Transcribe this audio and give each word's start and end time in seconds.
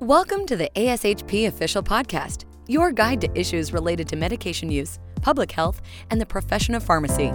Welcome 0.00 0.46
to 0.46 0.56
the 0.56 0.70
ASHP 0.76 1.48
Official 1.48 1.82
Podcast, 1.82 2.44
your 2.68 2.92
guide 2.92 3.20
to 3.22 3.28
issues 3.36 3.72
related 3.72 4.06
to 4.10 4.16
medication 4.16 4.70
use, 4.70 5.00
public 5.22 5.50
health, 5.50 5.82
and 6.12 6.20
the 6.20 6.24
profession 6.24 6.76
of 6.76 6.84
pharmacy. 6.84 7.32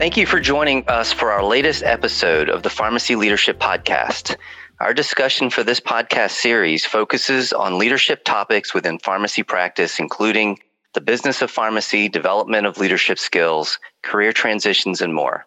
Thank 0.00 0.16
you 0.16 0.26
for 0.26 0.40
joining 0.40 0.84
us 0.88 1.12
for 1.12 1.30
our 1.30 1.44
latest 1.44 1.84
episode 1.84 2.50
of 2.50 2.64
the 2.64 2.70
Pharmacy 2.70 3.14
Leadership 3.14 3.60
Podcast. 3.60 4.34
Our 4.80 4.92
discussion 4.92 5.48
for 5.48 5.62
this 5.62 5.78
podcast 5.78 6.32
series 6.32 6.84
focuses 6.84 7.52
on 7.52 7.78
leadership 7.78 8.24
topics 8.24 8.74
within 8.74 8.98
pharmacy 8.98 9.44
practice, 9.44 10.00
including 10.00 10.58
the 10.94 11.00
business 11.00 11.42
of 11.42 11.50
pharmacy, 11.50 12.08
development 12.08 12.66
of 12.66 12.78
leadership 12.78 13.18
skills, 13.18 13.78
career 14.02 14.32
transitions, 14.32 15.00
and 15.00 15.12
more. 15.12 15.44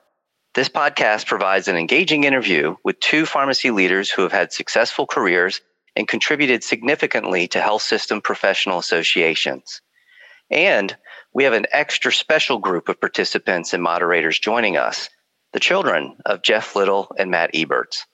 This 0.53 0.69
podcast 0.69 1.25
provides 1.25 1.67
an 1.67 1.77
engaging 1.77 2.25
interview 2.25 2.75
with 2.83 2.99
two 2.99 3.25
pharmacy 3.25 3.71
leaders 3.71 4.09
who 4.09 4.23
have 4.23 4.31
had 4.31 4.51
successful 4.51 5.07
careers 5.07 5.61
and 5.95 6.07
contributed 6.07 6.63
significantly 6.63 7.47
to 7.47 7.61
health 7.61 7.81
system 7.81 8.21
professional 8.21 8.77
associations. 8.77 9.81
And 10.51 10.95
we 11.33 11.43
have 11.43 11.53
an 11.53 11.65
extra 11.71 12.11
special 12.11 12.57
group 12.57 12.89
of 12.89 12.99
participants 12.99 13.73
and 13.73 13.81
moderators 13.81 14.39
joining 14.39 14.77
us 14.77 15.09
the 15.53 15.59
children 15.59 16.17
of 16.25 16.43
Jeff 16.43 16.75
Little 16.75 17.11
and 17.17 17.31
Matt 17.31 17.53
Eberts. 17.53 18.05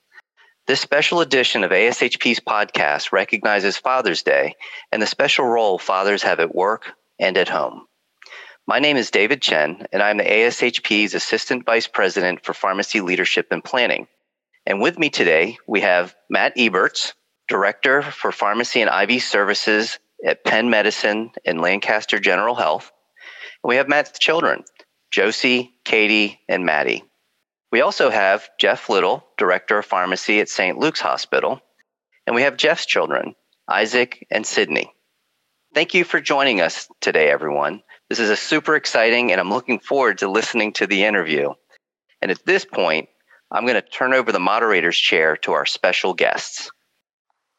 This 0.66 0.80
special 0.80 1.20
edition 1.20 1.62
of 1.64 1.72
ASHP's 1.72 2.40
podcast 2.40 3.12
recognizes 3.12 3.76
Father's 3.76 4.22
Day 4.22 4.54
and 4.92 5.02
the 5.02 5.06
special 5.06 5.44
role 5.44 5.78
fathers 5.78 6.22
have 6.22 6.40
at 6.40 6.54
work, 6.54 6.92
and 7.18 7.36
at 7.36 7.48
home. 7.48 7.86
My 8.66 8.78
name 8.78 8.96
is 8.96 9.10
David 9.10 9.42
Chen, 9.42 9.86
and 9.92 10.02
I'm 10.02 10.16
the 10.16 10.24
ASHP's 10.24 11.14
Assistant 11.14 11.66
Vice 11.66 11.86
President 11.86 12.44
for 12.44 12.54
Pharmacy 12.54 13.00
Leadership 13.00 13.48
and 13.50 13.62
Planning. 13.62 14.06
And 14.66 14.80
with 14.80 14.98
me 14.98 15.10
today, 15.10 15.58
we 15.68 15.82
have 15.82 16.14
Matt 16.30 16.56
Eberts, 16.56 17.12
Director 17.46 18.00
for 18.00 18.32
Pharmacy 18.32 18.80
and 18.80 19.10
IV 19.10 19.22
Services 19.22 19.98
at 20.24 20.44
Penn 20.44 20.70
Medicine 20.70 21.32
and 21.44 21.60
Lancaster 21.60 22.18
General 22.18 22.54
Health. 22.54 22.90
And 23.62 23.68
we 23.68 23.76
have 23.76 23.88
Matt's 23.88 24.18
children, 24.18 24.64
Josie, 25.10 25.74
Katie, 25.84 26.40
and 26.48 26.64
Maddie. 26.64 27.04
We 27.70 27.82
also 27.82 28.08
have 28.08 28.48
Jeff 28.58 28.88
Little, 28.88 29.26
Director 29.36 29.78
of 29.78 29.84
Pharmacy 29.84 30.40
at 30.40 30.48
St. 30.48 30.78
Luke's 30.78 31.00
Hospital. 31.00 31.60
And 32.26 32.34
we 32.34 32.42
have 32.42 32.56
Jeff's 32.56 32.86
children, 32.86 33.34
Isaac 33.68 34.26
and 34.30 34.46
Sydney. 34.46 34.94
Thank 35.74 35.92
you 35.92 36.04
for 36.04 36.20
joining 36.20 36.60
us 36.60 36.88
today, 37.00 37.30
everyone. 37.30 37.82
This 38.08 38.20
is 38.20 38.30
a 38.30 38.36
super 38.36 38.76
exciting, 38.76 39.32
and 39.32 39.40
I'm 39.40 39.50
looking 39.50 39.80
forward 39.80 40.18
to 40.18 40.30
listening 40.30 40.72
to 40.74 40.86
the 40.86 41.02
interview. 41.02 41.50
And 42.22 42.30
at 42.30 42.46
this 42.46 42.64
point, 42.64 43.08
I'm 43.50 43.66
going 43.66 43.74
to 43.74 43.82
turn 43.82 44.14
over 44.14 44.30
the 44.30 44.38
moderator's 44.38 44.96
chair 44.96 45.36
to 45.38 45.50
our 45.50 45.66
special 45.66 46.14
guests. 46.14 46.70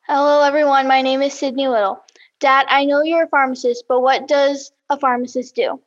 Hello, 0.08 0.44
everyone. 0.44 0.88
My 0.88 1.02
name 1.02 1.22
is 1.22 1.34
Sydney 1.34 1.68
Little. 1.68 2.02
Dad, 2.40 2.66
I 2.70 2.86
know 2.86 3.04
you're 3.04 3.24
a 3.24 3.28
pharmacist, 3.28 3.84
but 3.90 4.00
what 4.00 4.30
does 4.30 4.72
a 4.90 4.98
pharmacist 4.98 5.54
do? 5.54 5.82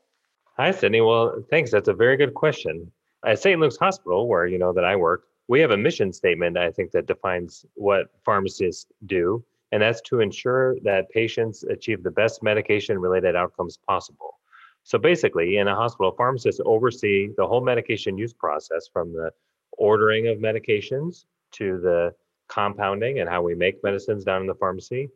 Hi, 0.58 0.70
Sydney. 0.72 1.00
Well, 1.00 1.42
thanks. 1.48 1.70
That's 1.70 1.88
a 1.88 1.94
very 1.94 2.18
good 2.18 2.34
question. 2.34 2.92
At 3.24 3.38
St. 3.38 3.58
Luke's 3.58 3.78
Hospital, 3.78 4.28
where 4.28 4.46
you 4.46 4.58
know 4.58 4.74
that 4.74 4.84
I 4.84 4.96
work, 4.96 5.22
we 5.48 5.60
have 5.60 5.70
a 5.70 5.78
mission 5.78 6.12
statement. 6.12 6.58
I 6.58 6.72
think 6.72 6.90
that 6.90 7.06
defines 7.06 7.64
what 7.74 8.08
pharmacists 8.22 8.84
do 9.06 9.42
and 9.72 9.82
that's 9.82 10.00
to 10.02 10.20
ensure 10.20 10.76
that 10.80 11.10
patients 11.10 11.64
achieve 11.64 12.02
the 12.02 12.10
best 12.10 12.42
medication 12.42 12.98
related 12.98 13.36
outcomes 13.36 13.78
possible. 13.86 14.38
So 14.84 14.98
basically, 14.98 15.58
in 15.58 15.68
a 15.68 15.74
hospital, 15.74 16.12
pharmacists 16.16 16.60
oversee 16.64 17.30
the 17.36 17.46
whole 17.46 17.62
medication 17.62 18.16
use 18.16 18.32
process 18.32 18.88
from 18.90 19.12
the 19.12 19.30
ordering 19.72 20.28
of 20.28 20.38
medications 20.38 21.24
to 21.52 21.78
the 21.80 22.14
compounding 22.48 23.20
and 23.20 23.28
how 23.28 23.42
we 23.42 23.54
make 23.54 23.84
medicines 23.84 24.24
down 24.24 24.40
in 24.40 24.46
the 24.46 24.54
pharmacy 24.54 25.10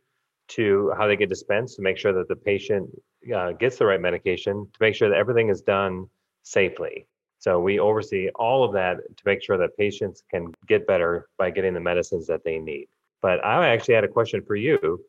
to 0.49 0.93
how 0.99 1.07
they 1.07 1.17
get 1.17 1.31
dispensed 1.31 1.77
to 1.77 1.83
make 1.83 1.97
sure 1.97 2.13
that 2.13 2.29
the 2.29 2.37
patient 2.37 2.91
uh, 3.35 3.53
gets 3.53 3.79
the 3.79 3.87
right 3.87 4.01
medication 4.01 4.67
to 4.73 4.79
make 4.81 4.95
sure 4.95 5.09
that 5.09 5.17
everything 5.17 5.49
is 5.49 5.63
done 5.63 6.07
safely. 6.43 7.07
So 7.39 7.59
we 7.59 7.79
oversee 7.79 8.29
all 8.35 8.63
of 8.63 8.73
that 8.75 8.97
to 8.97 9.23
make 9.25 9.43
sure 9.43 9.57
that 9.59 9.77
patients 9.77 10.23
can 10.31 10.53
get 10.69 10.87
better 10.87 11.29
by 11.39 11.51
getting 11.51 11.75
the 11.75 11.81
medicines 11.81 12.27
that 12.27 12.45
they 12.45 12.59
need. 12.59 12.89
But 13.23 13.45
I 13.45 13.69
actually 13.69 13.95
had 13.95 14.05
a 14.05 14.09
question 14.09 14.43
for 14.43 14.57
you. 14.57 15.03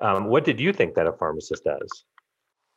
Um, 0.00 0.26
what 0.26 0.44
did 0.44 0.60
you 0.60 0.72
think 0.72 0.94
that 0.94 1.06
a 1.06 1.12
pharmacist 1.12 1.64
does? 1.64 2.04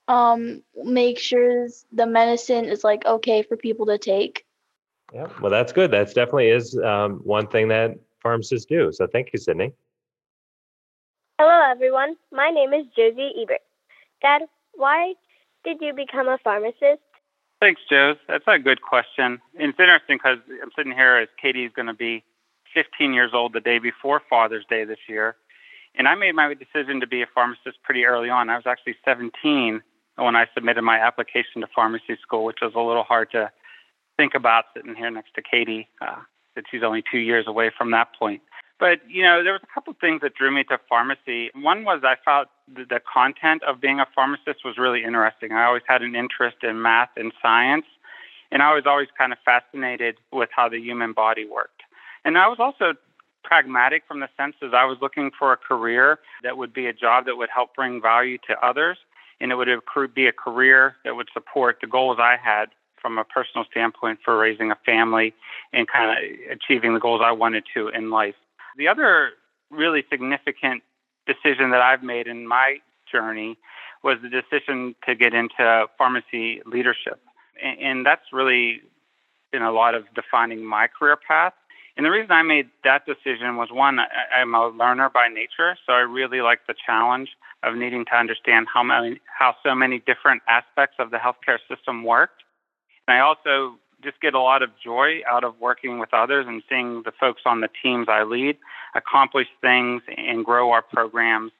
Um, 0.07 0.61
make 0.83 1.17
sure 1.17 1.67
the 1.91 2.05
medicine 2.05 2.65
is 2.65 2.83
like 2.83 3.05
okay 3.05 3.41
for 3.41 3.57
people 3.57 3.85
to 3.87 3.97
take. 3.97 4.45
Yeah, 5.13 5.27
well, 5.41 5.51
that's 5.51 5.71
good. 5.71 5.91
That's 5.91 6.13
definitely 6.13 6.49
is 6.49 6.77
um, 6.77 7.21
one 7.23 7.47
thing 7.47 7.67
that 7.69 7.97
pharmacists 8.21 8.65
do. 8.65 8.91
So 8.91 9.07
thank 9.07 9.31
you, 9.33 9.39
Sydney. 9.39 9.73
Hello, 11.39 11.71
everyone. 11.71 12.15
My 12.31 12.49
name 12.49 12.73
is 12.73 12.85
Josie 12.95 13.33
Ebert. 13.41 13.61
Dad, 14.21 14.43
why 14.73 15.13
did 15.63 15.77
you 15.81 15.93
become 15.93 16.27
a 16.27 16.37
pharmacist? 16.43 17.01
Thanks, 17.59 17.81
Joe. 17.89 18.15
That's 18.27 18.43
a 18.47 18.59
good 18.59 18.81
question. 18.81 19.39
And 19.57 19.69
it's 19.69 19.79
interesting 19.79 20.17
because 20.17 20.39
I'm 20.61 20.71
sitting 20.75 20.91
here 20.91 21.15
as 21.15 21.29
Katie's 21.41 21.71
going 21.75 21.87
to 21.87 21.93
be 21.93 22.23
15 22.73 23.13
years 23.13 23.31
old 23.33 23.53
the 23.53 23.59
day 23.59 23.79
before 23.79 24.21
Father's 24.29 24.65
Day 24.69 24.83
this 24.83 24.99
year. 25.07 25.35
And 25.95 26.07
I 26.07 26.15
made 26.15 26.33
my 26.33 26.53
decision 26.53 26.99
to 27.01 27.07
be 27.07 27.21
a 27.21 27.27
pharmacist 27.33 27.81
pretty 27.83 28.05
early 28.05 28.29
on. 28.29 28.49
I 28.49 28.55
was 28.55 28.65
actually 28.65 28.95
17 29.05 29.81
when 30.15 30.35
I 30.35 30.45
submitted 30.53 30.81
my 30.81 30.99
application 30.99 31.61
to 31.61 31.67
pharmacy 31.73 32.17
school, 32.21 32.45
which 32.45 32.59
was 32.61 32.73
a 32.75 32.79
little 32.79 33.03
hard 33.03 33.31
to 33.31 33.51
think 34.17 34.33
about 34.35 34.65
sitting 34.75 34.95
here 34.95 35.09
next 35.09 35.33
to 35.35 35.41
Katie, 35.41 35.87
uh, 36.01 36.21
that 36.55 36.65
she's 36.69 36.83
only 36.83 37.03
two 37.09 37.19
years 37.19 37.45
away 37.47 37.71
from 37.75 37.91
that 37.91 38.09
point. 38.17 38.41
But, 38.79 38.99
you 39.07 39.23
know, 39.23 39.43
there 39.43 39.53
was 39.53 39.61
a 39.63 39.73
couple 39.73 39.91
of 39.91 39.97
things 39.99 40.21
that 40.21 40.33
drew 40.35 40.51
me 40.53 40.63
to 40.65 40.79
pharmacy. 40.89 41.51
One 41.55 41.85
was 41.85 42.01
I 42.03 42.15
felt 42.25 42.47
the 42.67 42.99
content 43.11 43.63
of 43.63 43.79
being 43.79 43.99
a 43.99 44.07
pharmacist 44.13 44.65
was 44.65 44.77
really 44.77 45.03
interesting. 45.03 45.51
I 45.51 45.65
always 45.65 45.83
had 45.87 46.01
an 46.01 46.15
interest 46.15 46.57
in 46.63 46.81
math 46.81 47.09
and 47.15 47.31
science, 47.41 47.85
and 48.51 48.61
I 48.61 48.73
was 48.73 48.83
always 48.85 49.07
kind 49.17 49.31
of 49.31 49.39
fascinated 49.45 50.17
with 50.31 50.49
how 50.55 50.69
the 50.69 50.79
human 50.79 51.13
body 51.13 51.45
worked. 51.45 51.81
And 52.25 52.37
I 52.37 52.47
was 52.47 52.57
also 52.59 52.93
pragmatic 53.43 54.03
from 54.07 54.21
the 54.21 54.29
sense 54.37 54.55
that 54.61 54.73
I 54.73 54.85
was 54.85 54.97
looking 55.01 55.31
for 55.37 55.51
a 55.51 55.57
career 55.57 56.19
that 56.43 56.57
would 56.57 56.73
be 56.73 56.87
a 56.87 56.93
job 56.93 57.25
that 57.25 57.35
would 57.35 57.49
help 57.53 57.75
bring 57.75 58.01
value 58.01 58.37
to 58.47 58.65
others, 58.65 58.97
and 59.39 59.51
it 59.51 59.55
would 59.55 59.69
be 60.15 60.27
a 60.27 60.31
career 60.31 60.95
that 61.03 61.15
would 61.15 61.27
support 61.33 61.79
the 61.81 61.87
goals 61.87 62.17
I 62.19 62.37
had 62.41 62.67
from 63.01 63.17
a 63.17 63.25
personal 63.25 63.65
standpoint 63.69 64.19
for 64.23 64.37
raising 64.37 64.71
a 64.71 64.77
family 64.85 65.33
and 65.73 65.87
kind 65.89 66.11
of 66.11 66.17
achieving 66.49 66.93
the 66.93 67.01
goals 67.01 67.21
I 67.23 67.33
wanted 67.33 67.65
to 67.73 67.89
in 67.89 68.09
life. 68.09 68.35
The 68.77 68.87
other 68.87 69.31
really 69.69 70.05
significant 70.09 70.83
decision 71.27 71.71
that 71.71 71.81
I've 71.81 72.03
made 72.03 72.27
in 72.27 72.47
my 72.47 72.77
journey 73.11 73.57
was 74.03 74.17
the 74.21 74.29
decision 74.29 74.95
to 75.05 75.15
get 75.15 75.33
into 75.33 75.87
pharmacy 75.97 76.61
leadership. 76.65 77.19
And 77.61 78.05
that's 78.05 78.31
really 78.31 78.81
been 79.51 79.61
a 79.61 79.71
lot 79.71 79.95
of 79.95 80.05
defining 80.15 80.63
my 80.63 80.87
career 80.87 81.17
path. 81.17 81.53
And 81.95 82.05
the 82.05 82.09
reason 82.09 82.31
I 82.31 82.41
made 82.41 82.69
that 82.83 83.05
decision 83.05 83.55
was 83.55 83.69
one, 83.71 83.99
I, 83.99 84.41
am 84.41 84.55
a 84.55 84.69
learner 84.69 85.09
by 85.13 85.27
nature, 85.27 85.77
so 85.85 85.93
I 85.93 85.99
really 85.99 86.41
like 86.41 86.65
the 86.67 86.73
challenge 86.85 87.29
of 87.61 87.75
needing 87.75 88.03
to 88.05 88.15
understand 88.15 88.67
how 88.73 88.81
many, 88.81 89.21
how 89.27 89.55
so 89.63 89.75
many 89.75 89.99
different 89.99 90.41
aspects 90.47 90.95
of 90.97 91.11
the 91.11 91.17
healthcare 91.17 91.59
system 91.69 92.03
worked. 92.03 92.43
And 93.07 93.15
I 93.15 93.19
also 93.19 93.77
just 94.03 94.19
get 94.21 94.33
a 94.33 94.39
lot 94.39 94.63
of 94.63 94.71
joy 94.83 95.21
out 95.29 95.43
of 95.43 95.59
working 95.59 95.99
with 95.99 96.13
others 96.13 96.45
and 96.47 96.63
seeing 96.67 97.03
the 97.03 97.13
folks 97.19 97.43
on 97.45 97.61
the 97.61 97.69
teams 97.81 98.07
I 98.09 98.23
lead 98.23 98.57
accomplish 98.95 99.47
things 99.61 100.01
and 100.17 100.45
grow 100.45 100.71
our 100.71 100.81
programs 100.81 101.51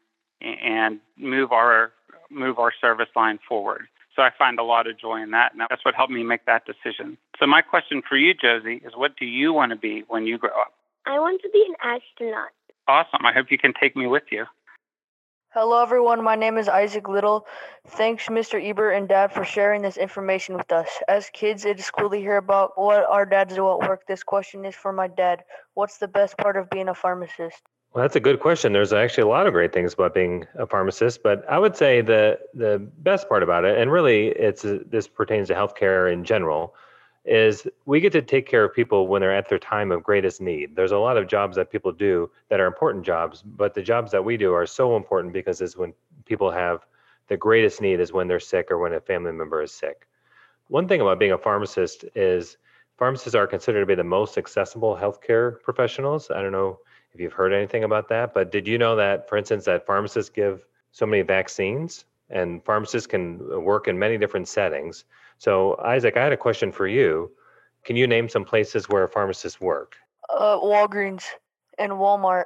and 0.42 1.00
move 1.18 1.52
our 1.52 1.92
move 2.30 2.60
our 2.60 2.74
service 2.82 3.10
line 3.16 3.40
forward. 3.48 3.88
So 4.16 4.22
I 4.22 4.30
find 4.38 4.60
a 4.60 4.64
lot 4.64 4.88
of 4.88 5.00
joy 5.00 5.22
in 5.22 5.32
that, 5.32 5.54
and 5.54 5.62
that's 5.70 5.84
what 5.84 5.96
helped 5.96 6.14
me 6.14 6.24
make 6.24 6.46
that 6.46 6.64
decision. 6.66 7.18
So 7.40 7.48
my 7.48 7.62
question 7.62 8.02
for 8.08 8.16
you, 8.16 8.34
Josie, 8.34 8.82
is 8.86 8.94
what 8.96 9.18
do 9.18 9.26
you 9.26 9.54
want 9.54 9.72
to 9.72 9.76
be 9.76 10.04
when 10.08 10.28
you 10.28 10.38
grow 10.38 10.52
up? 10.52 10.74
I 11.06 11.20
want 11.20 11.42
to 11.42 11.50
be 11.50 11.66
an 11.68 11.76
astronaut. 11.82 12.50
Awesome. 12.88 13.26
I 13.26 13.34
hope 13.34 13.48
you 13.50 13.58
can 13.58 13.74
take 13.80 13.96
me 13.96 14.08
with 14.08 14.24
you. 14.32 14.46
Hello, 15.54 15.82
everyone. 15.82 16.24
My 16.24 16.36
name 16.36 16.58
is 16.58 16.68
Isaac 16.68 17.08
Little. 17.08 17.46
Thanks, 17.88 18.28
Mr. 18.28 18.60
Ebert 18.64 18.96
and 18.96 19.08
Dad, 19.08 19.32
for 19.32 19.46
sharing 19.46 19.84
this 19.84 19.98
information 19.98 20.58
with 20.58 20.72
us. 20.72 20.90
As 21.08 21.30
kids, 21.32 21.64
it 21.64 21.80
is 21.80 21.92
cool 21.92 22.10
to 22.10 22.18
hear 22.18 22.38
about 22.38 22.72
what 22.76 23.06
our 23.06 23.26
dads 23.26 23.54
do 23.56 23.70
at 23.72 23.88
work. 23.88 24.08
This 24.08 24.24
question 24.24 24.66
is 24.66 24.74
for 24.74 24.92
my 24.92 25.08
dad. 25.08 25.44
What's 25.76 25.98
the 25.98 26.08
best 26.08 26.38
part 26.38 26.58
of 26.58 26.70
being 26.72 26.90
a 26.90 26.96
pharmacist? 26.96 27.62
Well, 27.94 28.04
that's 28.04 28.16
a 28.16 28.20
good 28.20 28.40
question. 28.40 28.74
There's 28.74 28.92
actually 28.92 29.24
a 29.24 29.28
lot 29.28 29.46
of 29.46 29.54
great 29.54 29.72
things 29.72 29.94
about 29.94 30.16
being 30.16 30.48
a 30.56 30.66
pharmacist, 30.66 31.22
but 31.22 31.48
I 31.48 31.60
would 31.60 31.76
say 31.76 32.02
the 32.02 32.40
the 32.56 32.80
best 33.00 33.30
part 33.30 33.44
about 33.44 33.66
it, 33.66 33.78
and 33.78 33.92
really, 33.92 34.30
it's 34.30 34.64
this 34.64 35.08
pertains 35.08 35.50
to 35.50 35.54
healthcare 35.54 36.12
in 36.12 36.24
general, 36.24 36.74
is 37.24 37.68
we 37.86 38.00
get 38.00 38.12
to 38.14 38.22
take 38.24 38.48
care 38.48 38.64
of 38.64 38.74
people 38.74 39.08
when 39.08 39.22
they're 39.22 39.36
at 39.36 39.48
their 39.48 39.60
time 39.60 39.92
of 39.92 40.02
greatest 40.04 40.42
need. 40.42 40.76
There's 40.76 40.92
a 40.92 40.98
lot 40.98 41.18
of 41.18 41.28
jobs 41.28 41.56
that 41.56 41.72
people 41.72 41.92
do 41.92 42.32
that 42.50 42.60
are 42.60 42.66
important 42.66 43.06
jobs, 43.06 43.44
but 43.44 43.76
the 43.76 43.84
jobs 43.84 44.12
that 44.12 44.26
we 44.26 44.38
do 44.38 44.54
are 44.54 44.66
so 44.66 44.96
important 44.98 45.32
because 45.32 45.62
it's 45.62 45.78
when 45.78 45.94
people 46.26 46.50
have 46.50 46.86
the 47.28 47.38
greatest 47.38 47.80
need 47.80 48.00
is 48.00 48.12
when 48.12 48.28
they're 48.28 48.40
sick 48.40 48.72
or 48.72 48.80
when 48.80 48.94
a 48.94 49.00
family 49.02 49.32
member 49.32 49.62
is 49.62 49.72
sick. 49.72 50.08
One 50.68 50.88
thing 50.88 51.02
about 51.02 51.20
being 51.20 51.32
a 51.34 51.38
pharmacist 51.38 52.06
is 52.16 52.58
pharmacists 52.98 53.36
are 53.36 53.48
considered 53.48 53.82
to 53.82 53.86
be 53.86 53.96
the 53.96 54.04
most 54.04 54.38
accessible 54.38 54.96
healthcare 54.96 55.62
professionals. 55.62 56.32
I 56.32 56.42
don't 56.42 56.52
know 56.52 56.80
if 57.14 57.20
you've 57.20 57.34
heard 57.34 57.54
anything 57.54 57.84
about 57.84 58.10
that, 58.10 58.34
but 58.34 58.52
did 58.52 58.68
you 58.68 58.78
know 58.78 58.96
that, 58.96 59.30
for 59.30 59.38
instance, 59.38 59.66
that 59.66 59.86
pharmacists 59.86 60.30
give 60.30 60.66
so 60.92 61.06
many 61.06 61.22
vaccines 61.22 62.06
and 62.30 62.64
pharmacists 62.64 63.08
can 63.08 63.40
work 63.64 63.88
in 63.88 63.98
many 64.00 64.18
different 64.18 64.48
settings? 64.48 65.06
So, 65.38 65.78
Isaac, 65.84 66.18
I 66.18 66.24
had 66.24 66.34
a 66.34 66.38
question 66.38 66.72
for 66.72 66.88
you. 66.88 67.32
Can 67.84 67.96
you 67.96 68.08
name 68.08 68.30
some 68.30 68.46
places 68.46 68.90
where 68.90 69.08
pharmacists 69.08 69.60
work? 69.60 69.96
Uh, 70.30 70.58
Walgreens 70.58 71.26
and 71.78 71.92
Walmart, 71.92 72.46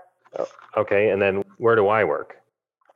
Okay, 0.75 1.09
and 1.09 1.21
then 1.21 1.43
where 1.57 1.75
do 1.75 1.87
I 1.87 2.03
work? 2.03 2.37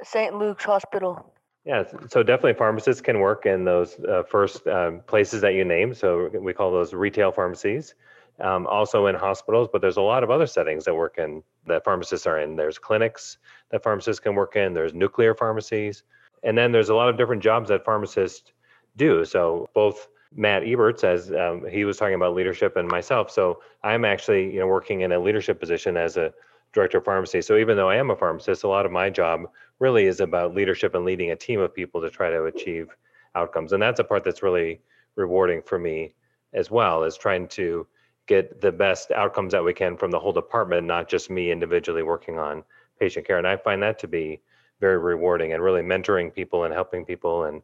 St. 0.03 0.35
Luke's 0.37 0.63
Hospital. 0.63 1.33
Yeah, 1.65 1.83
so 2.09 2.23
definitely 2.23 2.53
pharmacists 2.53 3.01
can 3.01 3.19
work 3.19 3.45
in 3.45 3.65
those 3.65 3.99
uh, 3.99 4.23
first 4.23 4.65
um, 4.67 5.01
places 5.05 5.41
that 5.41 5.53
you 5.53 5.63
name. 5.63 5.93
So 5.93 6.29
we 6.33 6.53
call 6.53 6.71
those 6.71 6.93
retail 6.93 7.31
pharmacies. 7.31 7.93
Um, 8.41 8.65
also 8.65 9.05
in 9.05 9.13
hospitals, 9.13 9.67
but 9.71 9.81
there's 9.81 9.97
a 9.97 10.01
lot 10.01 10.23
of 10.23 10.31
other 10.31 10.47
settings 10.47 10.85
that 10.85 10.95
work 10.95 11.19
in 11.19 11.43
that 11.67 11.83
pharmacists 11.83 12.25
are 12.25 12.39
in. 12.39 12.55
There's 12.55 12.79
clinics 12.79 13.37
that 13.69 13.83
pharmacists 13.83 14.19
can 14.19 14.33
work 14.33 14.55
in. 14.55 14.73
There's 14.73 14.95
nuclear 14.95 15.35
pharmacies, 15.35 16.03
and 16.41 16.57
then 16.57 16.71
there's 16.71 16.89
a 16.89 16.95
lot 16.95 17.07
of 17.07 17.17
different 17.17 17.43
jobs 17.43 17.69
that 17.69 17.85
pharmacists 17.85 18.51
do. 18.95 19.25
So 19.25 19.69
both 19.75 20.07
Matt 20.33 20.63
Eberts, 20.63 21.03
as 21.03 21.31
um, 21.31 21.67
he 21.69 21.85
was 21.85 21.97
talking 21.97 22.15
about 22.15 22.33
leadership, 22.33 22.77
and 22.77 22.87
myself. 22.87 23.29
So 23.29 23.61
I'm 23.83 24.05
actually, 24.05 24.51
you 24.51 24.59
know, 24.59 24.67
working 24.67 25.01
in 25.01 25.11
a 25.11 25.19
leadership 25.19 25.59
position 25.59 25.95
as 25.95 26.17
a 26.17 26.33
director 26.73 26.97
of 26.97 27.05
pharmacy. 27.05 27.41
So 27.41 27.57
even 27.57 27.77
though 27.77 27.89
I 27.89 27.97
am 27.97 28.09
a 28.09 28.15
pharmacist, 28.15 28.63
a 28.63 28.67
lot 28.67 28.85
of 28.87 28.91
my 28.91 29.09
job 29.09 29.41
really 29.77 30.05
is 30.05 30.19
about 30.19 30.55
leadership 30.55 30.95
and 30.95 31.05
leading 31.05 31.31
a 31.31 31.35
team 31.35 31.59
of 31.59 31.75
people 31.75 32.01
to 32.01 32.09
try 32.09 32.29
to 32.31 32.45
achieve 32.45 32.87
outcomes. 33.35 33.73
And 33.73 33.83
that's 33.83 33.99
a 33.99 34.03
part 34.03 34.23
that's 34.23 34.41
really 34.41 34.81
rewarding 35.15 35.61
for 35.61 35.77
me 35.77 36.15
as 36.53 36.71
well, 36.71 37.03
is 37.03 37.17
trying 37.17 37.47
to 37.49 37.85
get 38.27 38.61
the 38.61 38.71
best 38.71 39.11
outcomes 39.11 39.51
that 39.51 39.63
we 39.63 39.73
can 39.73 39.97
from 39.97 40.11
the 40.11 40.19
whole 40.19 40.33
department, 40.33 40.87
not 40.87 41.09
just 41.09 41.29
me 41.29 41.51
individually 41.51 42.03
working 42.03 42.37
on 42.37 42.63
patient 42.99 43.25
care. 43.25 43.37
And 43.37 43.47
I 43.47 43.57
find 43.57 43.81
that 43.83 43.99
to 43.99 44.07
be 44.07 44.41
very 44.79 44.97
rewarding 44.97 45.53
and 45.53 45.63
really 45.63 45.81
mentoring 45.81 46.33
people 46.33 46.63
and 46.63 46.73
helping 46.73 47.05
people 47.05 47.45
and 47.45 47.61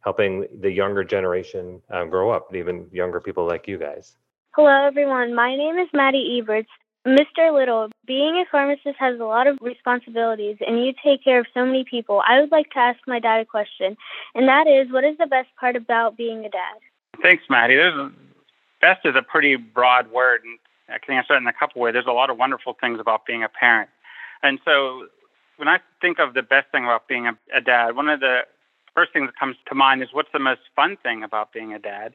helping 0.00 0.46
the 0.60 0.70
younger 0.70 1.02
generation 1.02 1.80
uh, 1.90 2.04
grow 2.04 2.30
up, 2.30 2.54
even 2.54 2.86
younger 2.92 3.20
people 3.20 3.46
like 3.46 3.66
you 3.66 3.78
guys. 3.78 4.16
Hello, 4.54 4.86
everyone. 4.86 5.34
My 5.34 5.56
name 5.56 5.78
is 5.78 5.88
Maddie 5.92 6.40
Eberts. 6.40 6.66
Mr. 7.06 7.52
Little, 7.52 7.90
being 8.06 8.36
a 8.36 8.44
pharmacist 8.50 8.96
has 8.98 9.20
a 9.20 9.24
lot 9.24 9.46
of 9.46 9.58
responsibilities, 9.60 10.56
and 10.66 10.82
you 10.82 10.92
take 11.04 11.22
care 11.22 11.38
of 11.38 11.46
so 11.52 11.66
many 11.66 11.84
people. 11.84 12.22
I 12.26 12.40
would 12.40 12.50
like 12.50 12.70
to 12.70 12.78
ask 12.78 12.98
my 13.06 13.18
dad 13.18 13.40
a 13.40 13.44
question, 13.44 13.94
and 14.34 14.48
that 14.48 14.66
is, 14.66 14.90
what 14.90 15.04
is 15.04 15.18
the 15.18 15.26
best 15.26 15.48
part 15.60 15.76
about 15.76 16.16
being 16.16 16.46
a 16.46 16.48
dad? 16.48 16.78
Thanks, 17.20 17.44
Maddie. 17.50 17.76
There's 17.76 17.94
a, 17.94 18.10
best 18.86 19.00
is 19.04 19.14
a 19.16 19.22
pretty 19.22 19.54
broad 19.56 20.04
word, 20.18 20.40
and 20.44 20.58
I 20.88 20.98
can 21.04 21.14
answer 21.18 21.34
it 21.34 21.38
in 21.44 21.46
a 21.46 21.58
couple 21.60 21.80
ways. 21.82 21.92
There's 21.94 22.14
a 22.16 22.18
lot 22.22 22.28
of 22.32 22.36
wonderful 22.44 22.72
things 22.80 22.98
about 23.04 23.20
being 23.30 23.42
a 23.42 23.48
parent, 23.48 23.90
and 24.42 24.54
so 24.64 25.08
when 25.56 25.68
I 25.68 25.78
think 26.00 26.18
of 26.18 26.34
the 26.34 26.42
best 26.42 26.66
thing 26.72 26.84
about 26.84 27.08
being 27.08 27.26
a, 27.26 27.34
a 27.60 27.60
dad, 27.60 27.96
one 27.96 28.08
of 28.08 28.20
the 28.20 28.40
first 28.94 29.12
things 29.12 29.28
that 29.28 29.38
comes 29.38 29.56
to 29.68 29.74
mind 29.74 30.02
is 30.02 30.08
what's 30.12 30.32
the 30.32 30.38
most 30.50 30.62
fun 30.74 30.96
thing 31.02 31.22
about 31.22 31.52
being 31.52 31.72
a 31.72 31.78
dad. 31.78 32.14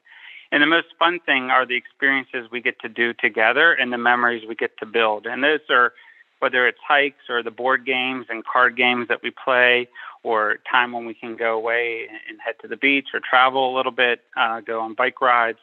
And 0.51 0.63
the 0.63 0.67
most 0.67 0.87
fun 0.97 1.19
thing 1.25 1.51
are 1.51 1.65
the 1.65 1.75
experiences 1.75 2.49
we 2.51 2.61
get 2.61 2.79
to 2.81 2.89
do 2.89 3.13
together 3.13 3.71
and 3.73 3.93
the 3.93 3.97
memories 3.97 4.43
we 4.47 4.55
get 4.55 4.77
to 4.79 4.85
build. 4.85 5.27
And 5.27 5.43
those 5.43 5.59
are 5.69 5.93
whether 6.39 6.67
it's 6.67 6.79
hikes 6.85 7.29
or 7.29 7.43
the 7.43 7.51
board 7.51 7.85
games 7.85 8.25
and 8.29 8.45
card 8.45 8.75
games 8.75 9.09
that 9.09 9.21
we 9.21 9.31
play, 9.31 9.87
or 10.23 10.57
time 10.69 10.91
when 10.91 11.05
we 11.05 11.13
can 11.13 11.35
go 11.35 11.53
away 11.55 12.07
and 12.29 12.39
head 12.43 12.55
to 12.61 12.67
the 12.67 12.77
beach 12.77 13.09
or 13.13 13.19
travel 13.19 13.73
a 13.73 13.75
little 13.75 13.91
bit, 13.91 14.21
uh, 14.37 14.59
go 14.61 14.79
on 14.79 14.93
bike 14.93 15.21
rides, 15.21 15.59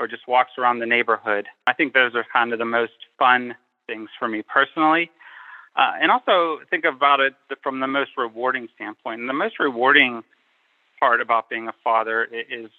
or 0.00 0.06
just 0.06 0.26
walks 0.28 0.52
around 0.58 0.78
the 0.78 0.86
neighborhood. 0.86 1.46
I 1.66 1.72
think 1.72 1.92
those 1.92 2.14
are 2.14 2.24
kind 2.32 2.52
of 2.52 2.58
the 2.58 2.64
most 2.64 2.92
fun 3.18 3.54
things 3.86 4.10
for 4.18 4.28
me 4.28 4.42
personally. 4.42 5.10
Uh, 5.76 5.92
and 6.00 6.10
also 6.10 6.58
think 6.70 6.84
about 6.84 7.20
it 7.20 7.34
from 7.62 7.80
the 7.80 7.86
most 7.86 8.10
rewarding 8.16 8.68
standpoint. 8.74 9.20
And 9.20 9.28
the 9.28 9.34
most 9.34 9.58
rewarding 9.60 10.22
part 10.98 11.20
about 11.20 11.48
being 11.48 11.68
a 11.68 11.74
father 11.84 12.24
is 12.24 12.70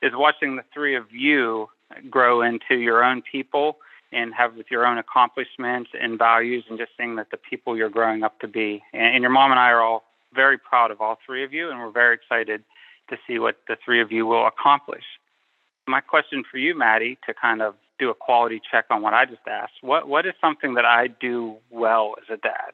is 0.00 0.12
watching 0.14 0.56
the 0.56 0.62
three 0.72 0.94
of 0.94 1.06
you 1.10 1.68
grow 2.08 2.40
into 2.40 2.76
your 2.76 3.02
own 3.02 3.20
people 3.20 3.78
and 4.12 4.32
have 4.32 4.54
with 4.54 4.66
your 4.70 4.86
own 4.86 4.96
accomplishments 4.96 5.90
and 6.00 6.18
values 6.18 6.64
and 6.70 6.78
just 6.78 6.92
seeing 6.96 7.16
that 7.16 7.30
the 7.30 7.36
people 7.36 7.76
you're 7.76 7.90
growing 7.90 8.22
up 8.22 8.38
to 8.40 8.48
be. 8.48 8.82
And, 8.92 9.16
and 9.16 9.22
your 9.22 9.30
mom 9.30 9.50
and 9.50 9.60
I 9.60 9.70
are 9.70 9.82
all 9.82 10.04
very 10.34 10.56
proud 10.56 10.90
of 10.90 11.00
all 11.00 11.18
three 11.26 11.44
of 11.44 11.52
you, 11.52 11.70
and 11.70 11.78
we're 11.80 11.90
very 11.90 12.14
excited 12.14 12.62
to 13.10 13.16
see 13.26 13.38
what 13.38 13.56
the 13.66 13.76
three 13.84 14.00
of 14.00 14.12
you 14.12 14.26
will 14.26 14.46
accomplish. 14.46 15.04
My 15.88 16.00
question 16.00 16.44
for 16.50 16.58
you, 16.58 16.76
Maddie, 16.76 17.18
to 17.26 17.34
kind 17.34 17.62
of 17.62 17.74
do 17.98 18.10
a 18.10 18.14
quality 18.14 18.60
check 18.70 18.84
on 18.90 19.02
what 19.02 19.14
I 19.14 19.24
just 19.24 19.46
asked, 19.48 19.72
what 19.80 20.06
what 20.06 20.26
is 20.26 20.34
something 20.40 20.74
that 20.74 20.84
I 20.84 21.08
do 21.08 21.56
well 21.70 22.14
as 22.20 22.28
a 22.32 22.36
dad? 22.36 22.72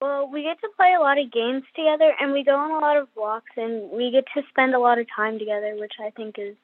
Well, 0.00 0.28
we 0.28 0.42
get 0.42 0.60
to 0.60 0.68
play 0.76 0.94
a 0.96 1.00
lot 1.00 1.18
of 1.18 1.32
games 1.32 1.64
together, 1.74 2.12
and 2.20 2.32
we 2.32 2.44
go 2.44 2.56
on 2.56 2.70
a 2.70 2.78
lot 2.78 2.96
of 2.96 3.08
walks, 3.16 3.50
and 3.56 3.90
we 3.90 4.10
get 4.10 4.24
to 4.34 4.42
spend 4.48 4.74
a 4.74 4.78
lot 4.78 4.98
of 4.98 5.06
time 5.14 5.38
together, 5.38 5.74
which 5.78 5.94
I 6.04 6.10
think 6.10 6.36
is 6.38 6.56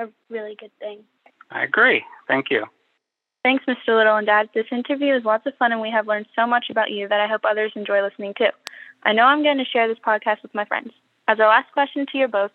a 0.00 0.08
really 0.30 0.56
good 0.58 0.72
thing. 0.78 1.04
I 1.50 1.62
agree. 1.64 2.04
Thank 2.26 2.46
you. 2.50 2.64
Thanks, 3.44 3.64
Mr. 3.66 3.96
Little 3.96 4.16
and 4.16 4.26
Dad. 4.26 4.50
This 4.54 4.66
interview 4.72 5.14
is 5.14 5.24
lots 5.24 5.46
of 5.46 5.54
fun, 5.56 5.72
and 5.72 5.80
we 5.80 5.90
have 5.90 6.08
learned 6.08 6.26
so 6.34 6.46
much 6.46 6.66
about 6.70 6.90
you 6.90 7.06
that 7.08 7.20
I 7.20 7.28
hope 7.28 7.42
others 7.44 7.72
enjoy 7.76 8.02
listening 8.02 8.34
too. 8.36 8.50
I 9.04 9.12
know 9.12 9.24
I'm 9.24 9.42
going 9.42 9.58
to 9.58 9.64
share 9.64 9.86
this 9.86 9.98
podcast 10.04 10.42
with 10.42 10.54
my 10.54 10.64
friends. 10.64 10.90
As 11.28 11.38
our 11.38 11.48
last 11.48 11.70
question 11.72 12.06
to 12.10 12.18
you 12.18 12.26
both, 12.26 12.50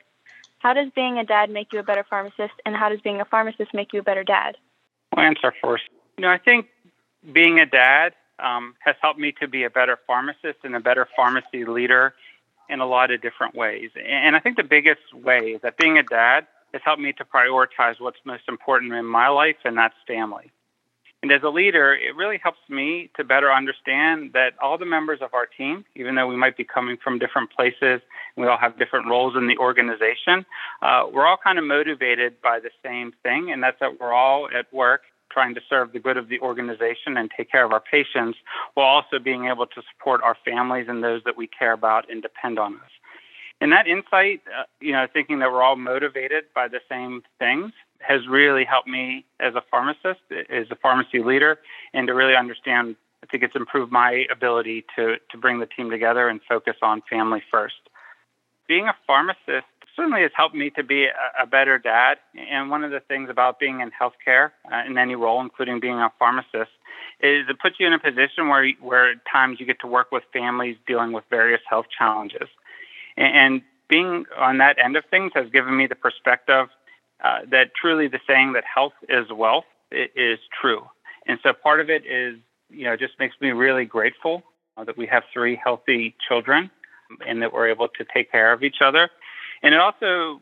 how 0.64 0.74
does 0.74 0.90
being 0.96 1.18
a 1.18 1.26
dad 1.26 1.50
make 1.50 1.74
you 1.74 1.80
a 1.80 1.84
better 1.84 2.06
pharmacist, 2.10 2.54
and 2.66 2.74
how 2.74 2.88
does 2.88 3.02
being 3.02 3.20
a 3.20 3.26
pharmacist 3.26 3.74
make 3.74 3.92
you 3.92 4.00
a 4.00 4.04
better 4.04 4.24
dad? 4.24 4.56
I'll 5.12 5.24
answer 5.24 5.54
first. 5.62 5.84
You 6.18 6.22
know, 6.22 6.30
I 6.30 6.38
think 6.38 6.68
being 7.34 7.60
a 7.60 7.66
dad 7.66 8.14
um, 8.40 8.76
has 8.80 8.96
helped 9.02 9.20
me 9.20 9.34
to 9.42 9.48
be 9.48 9.66
a 9.66 9.70
better 9.70 10.00
pharmacist 10.08 10.60
and 10.64 10.74
a 10.74 10.80
better 10.80 11.06
pharmacy 11.18 11.66
leader 11.66 12.14
in 12.70 12.80
a 12.80 12.86
lot 12.86 13.12
of 13.12 13.22
different 13.22 13.56
ways. 13.56 13.92
And 13.96 14.38
I 14.38 14.40
think 14.40 14.56
the 14.56 14.64
biggest 14.64 15.02
way 15.14 15.52
is 15.56 15.62
that 15.64 15.78
being 15.78 15.98
a 15.98 16.04
dad 16.04 16.48
has 16.74 16.82
helped 16.86 17.02
me 17.02 17.12
to 17.14 17.26
prioritize 17.26 18.00
what's 18.00 18.18
most 18.24 18.44
important 18.48 18.94
in 18.94 19.06
my 19.06 19.28
life, 19.28 19.58
and 19.66 19.78
that's 19.78 19.96
family. 20.08 20.50
And 21.24 21.32
as 21.32 21.42
a 21.42 21.48
leader, 21.48 21.94
it 21.96 22.18
really 22.18 22.38
helps 22.38 22.60
me 22.68 23.10
to 23.16 23.24
better 23.24 23.50
understand 23.50 24.32
that 24.34 24.56
all 24.62 24.78
the 24.78 24.86
members 24.86 25.20
of 25.22 25.34
our 25.34 25.46
team, 25.46 25.86
even 25.96 26.16
though 26.16 26.28
we 26.28 26.36
might 26.36 26.58
be 26.58 26.66
coming 26.66 26.98
from 27.02 27.18
different 27.18 27.50
places, 27.50 28.02
we 28.36 28.46
all 28.46 28.58
have 28.58 28.78
different 28.78 29.08
roles 29.08 29.38
in 29.38 29.48
the 29.48 29.58
organization, 29.58 30.46
uh, 30.82 31.04
we're 31.10 31.26
all 31.26 31.38
kind 31.42 31.58
of 31.58 31.64
motivated 31.64 32.42
by 32.42 32.60
the 32.60 32.72
same 32.86 33.14
thing, 33.24 33.50
and 33.54 33.64
that's 33.64 33.80
that 33.80 34.02
we're 34.02 34.12
all 34.12 34.50
at 34.54 34.72
work 34.74 35.04
trying 35.32 35.56
to 35.56 35.62
serve 35.70 35.94
the 35.94 36.00
good 36.00 36.18
of 36.18 36.28
the 36.28 36.42
organization 36.42 37.16
and 37.16 37.32
take 37.36 37.50
care 37.50 37.64
of 37.64 37.72
our 37.72 37.80
patients 37.80 38.38
while 38.74 38.86
also 38.86 39.18
being 39.18 39.46
able 39.46 39.66
to 39.66 39.82
support 39.94 40.22
our 40.24 40.36
families 40.44 40.88
and 40.90 41.02
those 41.02 41.22
that 41.24 41.38
we 41.38 41.48
care 41.48 41.72
about 41.72 42.12
and 42.12 42.22
depend 42.22 42.60
on 42.60 42.74
us. 42.76 42.92
And 43.62 43.72
that 43.72 43.88
insight, 43.88 44.42
uh, 44.48 44.64
you 44.82 44.92
know, 44.92 45.08
thinking 45.12 45.40
that 45.40 45.50
we're 45.50 45.64
all 45.64 45.78
motivated 45.78 46.44
by 46.54 46.68
the 46.68 46.82
same 46.90 47.24
things 47.40 47.72
has 48.08 48.28
really 48.28 48.66
helped 48.66 48.88
me 48.88 49.26
as 49.40 49.56
a 49.56 49.64
pharmacist, 49.72 50.22
as 50.50 50.68
a 50.72 50.76
pharmacy 50.76 51.20
leader, 51.20 51.60
and 51.94 52.08
to 52.08 52.14
really 52.14 52.36
understand. 52.36 52.96
I 53.24 53.26
think 53.28 53.44
it's 53.44 53.56
improved 53.56 53.92
my 53.92 54.26
ability 54.30 54.86
to, 54.98 55.16
to 55.32 55.38
bring 55.38 55.60
the 55.60 55.66
team 55.66 55.90
together 55.90 56.28
and 56.28 56.42
focus 56.48 56.76
on 56.82 57.02
family 57.10 57.42
first. 57.50 57.76
Being 58.68 58.88
a 58.88 58.96
pharmacist 59.08 59.68
certainly 59.96 60.22
has 60.22 60.32
helped 60.36 60.56
me 60.56 60.70
to 60.72 60.84
be 60.84 61.06
a, 61.06 61.44
a 61.44 61.46
better 61.46 61.78
dad. 61.78 62.18
And 62.36 62.70
one 62.70 62.84
of 62.84 62.92
the 62.92 63.00
things 63.00 63.30
about 63.30 63.60
being 63.60 63.80
in 63.80 63.92
healthcare 63.92 64.52
uh, 64.72 64.84
in 64.86 64.98
any 64.98 65.16
role, 65.16 65.40
including 65.42 65.80
being 65.80 66.00
a 66.00 66.12
pharmacist, 66.20 66.72
is 67.22 67.46
it 67.50 67.60
puts 67.62 67.80
you 67.80 67.88
in 67.88 67.94
a 67.94 68.00
position 68.00 68.50
where 68.50 68.70
where 68.82 69.12
at 69.12 69.18
times 69.32 69.60
you 69.60 69.66
get 69.66 69.80
to 69.80 69.88
work 69.88 70.12
with 70.12 70.24
families 70.34 70.76
dealing 70.86 71.14
with 71.14 71.24
various 71.30 71.62
health 71.70 71.86
challenges. 71.98 72.50
And, 73.16 73.38
and 73.38 73.62
being 73.90 74.26
on 74.38 74.58
that 74.58 74.78
end 74.84 74.98
of 74.98 75.06
things 75.10 75.32
has 75.36 75.50
given 75.50 75.78
me 75.78 75.88
the 75.88 75.96
perspective 75.96 76.68
uh, 77.24 77.40
that 77.52 77.72
truly 77.80 78.08
the 78.08 78.20
saying 78.28 78.54
that 78.54 78.64
health 78.64 78.94
is 79.10 79.32
wealth 79.32 79.66
is 79.92 80.40
true. 80.60 80.88
And 81.28 81.40
so 81.44 81.54
part 81.54 81.80
of 81.80 81.90
it 81.90 82.06
is, 82.06 82.38
you 82.70 82.86
know, 82.86 82.98
just 82.98 83.14
makes 83.20 83.36
me 83.40 83.52
really 83.52 83.86
grateful 83.86 84.44
uh, 84.76 84.84
that 84.84 84.98
we 84.98 85.06
have 85.08 85.24
three 85.32 85.60
healthy 85.62 86.16
children 86.28 86.70
and 87.26 87.42
that 87.42 87.54
we're 87.54 87.70
able 87.70 87.88
to 87.88 88.06
take 88.14 88.32
care 88.32 88.52
of 88.52 88.64
each 88.64 88.78
other. 88.84 89.10
And 89.62 89.74
it 89.74 89.80
also 89.80 90.42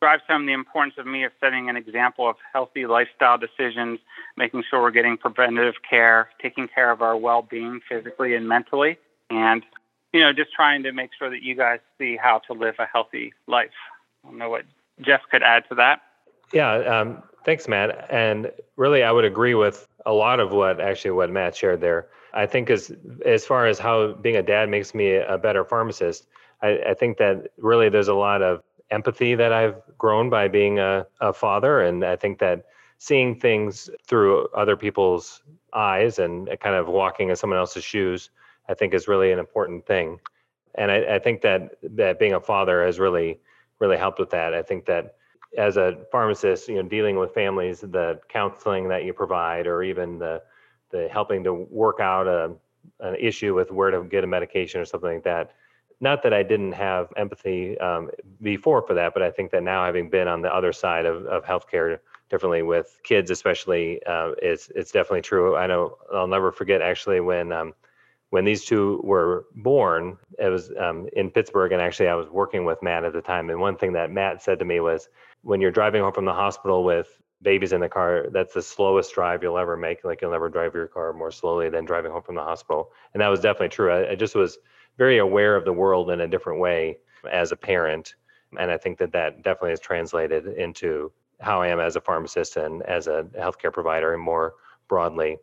drives 0.00 0.22
home 0.28 0.46
the 0.46 0.52
importance 0.52 0.94
of 0.98 1.06
me 1.06 1.24
of 1.24 1.32
setting 1.38 1.68
an 1.68 1.76
example 1.76 2.28
of 2.28 2.36
healthy 2.52 2.86
lifestyle 2.86 3.38
decisions, 3.38 4.00
making 4.36 4.64
sure 4.68 4.82
we're 4.82 4.90
getting 4.90 5.16
preventative 5.16 5.74
care, 5.88 6.30
taking 6.40 6.66
care 6.66 6.90
of 6.90 7.02
our 7.02 7.16
well-being 7.16 7.80
physically 7.88 8.34
and 8.34 8.48
mentally, 8.48 8.98
and 9.30 9.62
you 10.12 10.20
know, 10.20 10.32
just 10.32 10.52
trying 10.52 10.82
to 10.82 10.92
make 10.92 11.10
sure 11.18 11.30
that 11.30 11.42
you 11.42 11.54
guys 11.54 11.78
see 11.98 12.16
how 12.16 12.40
to 12.46 12.52
live 12.52 12.74
a 12.78 12.86
healthy 12.86 13.32
life. 13.46 13.70
I 14.24 14.28
don't 14.28 14.38
know 14.38 14.50
what 14.50 14.64
Jeff 15.00 15.22
could 15.30 15.42
add 15.42 15.64
to 15.68 15.74
that. 15.76 16.02
Yeah, 16.52 16.72
um, 16.72 17.22
thanks, 17.44 17.66
Matt. 17.66 18.06
And 18.10 18.50
really, 18.76 19.02
I 19.02 19.10
would 19.10 19.24
agree 19.24 19.54
with 19.54 19.88
a 20.04 20.12
lot 20.12 20.40
of 20.40 20.52
what 20.52 20.80
actually 20.80 21.12
what 21.12 21.30
Matt 21.30 21.56
shared 21.56 21.80
there. 21.80 22.08
I 22.34 22.46
think 22.46 22.70
as 22.70 22.92
as 23.24 23.44
far 23.44 23.66
as 23.66 23.78
how 23.78 24.14
being 24.14 24.36
a 24.36 24.42
dad 24.42 24.68
makes 24.68 24.94
me 24.94 25.16
a 25.16 25.38
better 25.38 25.64
pharmacist, 25.64 26.26
I, 26.62 26.78
I 26.90 26.94
think 26.94 27.18
that 27.18 27.48
really 27.58 27.88
there's 27.88 28.08
a 28.08 28.14
lot 28.14 28.42
of 28.42 28.62
empathy 28.90 29.34
that 29.34 29.52
I've 29.52 29.76
grown 29.98 30.30
by 30.30 30.48
being 30.48 30.78
a, 30.78 31.06
a 31.20 31.32
father. 31.32 31.80
And 31.80 32.04
I 32.04 32.16
think 32.16 32.38
that 32.40 32.66
seeing 32.98 33.34
things 33.34 33.90
through 34.06 34.46
other 34.48 34.76
people's 34.76 35.42
eyes 35.72 36.18
and 36.18 36.48
kind 36.60 36.76
of 36.76 36.86
walking 36.86 37.30
in 37.30 37.36
someone 37.36 37.58
else's 37.58 37.84
shoes, 37.84 38.30
I 38.68 38.74
think 38.74 38.94
is 38.94 39.08
really 39.08 39.32
an 39.32 39.38
important 39.38 39.86
thing. 39.86 40.20
And 40.74 40.90
I, 40.90 41.16
I 41.16 41.18
think 41.18 41.42
that 41.42 41.76
that 41.82 42.18
being 42.18 42.34
a 42.34 42.40
father 42.40 42.84
has 42.84 42.98
really, 42.98 43.40
really 43.82 43.98
helped 43.98 44.20
with 44.20 44.30
that. 44.30 44.54
I 44.54 44.62
think 44.62 44.86
that 44.86 45.16
as 45.58 45.76
a 45.76 45.98
pharmacist, 46.10 46.68
you 46.68 46.76
know, 46.76 46.88
dealing 46.88 47.16
with 47.18 47.34
families, 47.34 47.80
the 47.80 48.20
counseling 48.28 48.88
that 48.88 49.04
you 49.04 49.12
provide, 49.12 49.66
or 49.66 49.82
even 49.82 50.18
the 50.18 50.42
the 50.90 51.08
helping 51.08 51.42
to 51.44 51.52
work 51.52 51.98
out 52.00 52.26
a 52.26 52.52
an 53.00 53.16
issue 53.16 53.54
with 53.54 53.70
where 53.70 53.90
to 53.90 54.04
get 54.04 54.24
a 54.24 54.26
medication 54.26 54.80
or 54.80 54.84
something 54.84 55.14
like 55.14 55.24
that. 55.24 55.52
Not 56.00 56.22
that 56.22 56.32
I 56.32 56.42
didn't 56.42 56.72
have 56.72 57.12
empathy 57.16 57.78
um, 57.78 58.10
before 58.40 58.82
for 58.86 58.94
that, 58.94 59.14
but 59.14 59.22
I 59.22 59.30
think 59.30 59.50
that 59.52 59.62
now 59.62 59.84
having 59.84 60.08
been 60.10 60.26
on 60.26 60.42
the 60.42 60.52
other 60.52 60.72
side 60.72 61.06
of, 61.06 61.26
of 61.26 61.44
healthcare 61.44 61.98
differently 62.28 62.62
with 62.62 62.98
kids, 63.04 63.30
especially, 63.30 64.02
uh, 64.06 64.32
it's 64.40 64.70
it's 64.74 64.92
definitely 64.92 65.22
true. 65.22 65.56
I 65.56 65.66
know 65.66 65.98
I'll 66.12 66.26
never 66.26 66.50
forget 66.50 66.80
actually 66.82 67.20
when 67.20 67.52
um, 67.52 67.74
when 68.32 68.46
these 68.46 68.64
two 68.64 68.98
were 69.04 69.44
born. 69.56 70.16
It 70.38 70.48
was 70.48 70.72
um, 70.80 71.06
in 71.12 71.30
Pittsburgh, 71.30 71.70
and 71.70 71.82
actually 71.82 72.08
I 72.08 72.14
was 72.14 72.30
working 72.30 72.64
with 72.64 72.82
Matt 72.82 73.04
at 73.04 73.12
the 73.12 73.20
time. 73.20 73.50
And 73.50 73.60
one 73.60 73.76
thing 73.76 73.92
that 73.92 74.10
Matt 74.10 74.42
said 74.42 74.58
to 74.60 74.64
me 74.64 74.80
was, 74.80 75.10
when 75.42 75.60
you're 75.60 75.70
driving 75.70 76.02
home 76.02 76.14
from 76.14 76.24
the 76.24 76.32
hospital 76.32 76.82
with 76.82 77.20
babies 77.42 77.74
in 77.74 77.82
the 77.82 77.90
car, 77.90 78.28
that's 78.32 78.54
the 78.54 78.62
slowest 78.62 79.12
drive 79.12 79.42
you'll 79.42 79.58
ever 79.58 79.76
make. 79.76 80.02
Like 80.02 80.22
you'll 80.22 80.30
never 80.30 80.48
drive 80.48 80.72
your 80.72 80.86
car 80.86 81.12
more 81.12 81.30
slowly 81.30 81.68
than 81.68 81.84
driving 81.84 82.10
home 82.10 82.22
from 82.22 82.34
the 82.34 82.42
hospital. 82.42 82.92
And 83.12 83.20
that 83.20 83.28
was 83.28 83.40
definitely 83.40 83.68
true. 83.68 83.92
I, 83.92 84.12
I 84.12 84.14
just 84.14 84.34
was 84.34 84.56
very 84.96 85.18
aware 85.18 85.54
of 85.54 85.66
the 85.66 85.72
world 85.74 86.10
in 86.10 86.22
a 86.22 86.26
different 86.26 86.58
way 86.58 86.96
as 87.30 87.52
a 87.52 87.56
parent. 87.56 88.14
And 88.58 88.70
I 88.70 88.78
think 88.78 88.96
that 88.96 89.12
that 89.12 89.42
definitely 89.42 89.70
has 89.70 89.80
translated 89.80 90.46
into 90.46 91.12
how 91.40 91.60
I 91.60 91.68
am 91.68 91.80
as 91.80 91.96
a 91.96 92.00
pharmacist 92.00 92.56
and 92.56 92.82
as 92.84 93.08
a 93.08 93.26
healthcare 93.36 93.74
provider 93.74 94.14
and 94.14 94.22
more 94.22 94.54
broadly. 94.88 95.36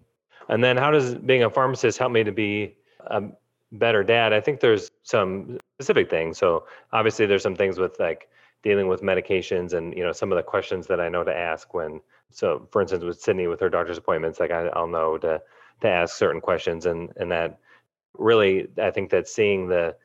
And 0.48 0.64
then 0.64 0.76
how 0.76 0.90
does 0.90 1.14
being 1.14 1.44
a 1.44 1.50
pharmacist 1.52 2.00
help 2.00 2.12
me 2.12 2.24
to 2.24 2.32
be 2.32 2.76
a 3.00 3.24
better 3.72 4.04
dad? 4.04 4.34
I 4.34 4.42
think 4.42 4.60
there's 4.60 4.92
some 5.04 5.60
specific 5.78 6.10
things. 6.10 6.38
So 6.38 6.66
obviously 6.92 7.26
there's 7.26 7.44
some 7.44 7.56
things 7.56 7.80
with 7.80 8.00
like 8.00 8.30
dealing 8.64 8.88
with 8.88 9.02
medications 9.02 9.74
and 9.74 9.96
you 9.96 10.04
know 10.04 10.12
some 10.12 10.32
of 10.32 10.36
the 10.36 10.44
questions 10.44 10.88
that 10.88 11.00
I 11.00 11.10
know 11.10 11.24
to 11.24 11.36
ask 11.36 11.74
when 11.74 12.02
so 12.32 12.68
for 12.72 12.82
instance 12.82 13.04
with 13.04 13.20
Sydney 13.20 13.48
with 13.48 13.60
her 13.62 13.70
doctor's 13.70 13.98
appointments 13.98 14.40
like 14.40 14.52
I, 14.52 14.68
I'll 14.68 14.88
know 14.88 15.18
to 15.20 15.42
to 15.82 15.88
ask 15.88 16.16
certain 16.18 16.42
questions 16.42 16.86
and 16.86 17.12
and 17.16 17.32
that 17.32 17.60
really 18.18 18.68
I 18.82 18.92
think 18.92 19.10
that 19.12 19.28
seeing 19.28 19.68
the 19.68 19.96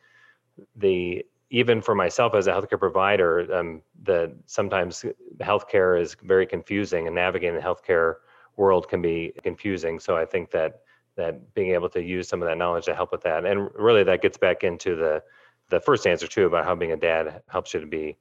the 0.76 1.24
even 1.50 1.82
for 1.82 1.94
myself 1.94 2.34
as 2.34 2.46
a 2.46 2.52
healthcare 2.52 2.78
provider 2.78 3.52
um, 3.54 3.82
that 4.04 4.32
sometimes 4.46 5.04
healthcare 5.38 6.00
is 6.00 6.16
very 6.22 6.46
confusing 6.46 7.06
and 7.06 7.14
navigating 7.14 7.56
the 7.56 7.62
healthcare 7.62 8.16
world 8.56 8.88
can 8.88 9.02
be 9.02 9.32
confusing 9.42 9.98
so 9.98 10.16
I 10.16 10.24
think 10.24 10.52
that 10.52 10.82
that 11.16 11.54
being 11.54 11.72
able 11.72 11.88
to 11.88 12.02
use 12.02 12.28
some 12.28 12.42
of 12.42 12.48
that 12.48 12.58
knowledge 12.58 12.84
to 12.86 12.94
help 12.94 13.12
with 13.12 13.22
that 13.22 13.44
and 13.44 13.68
really 13.74 14.02
that 14.02 14.20
gets 14.22 14.36
back 14.36 14.64
into 14.64 14.96
the 14.96 15.22
the 15.70 15.80
first 15.80 16.06
answer 16.06 16.26
too 16.26 16.46
about 16.46 16.64
how 16.64 16.74
being 16.74 16.92
a 16.92 16.96
dad 16.96 17.42
helps 17.48 17.74
you 17.74 17.80
to 17.80 17.86
be 17.86 18.16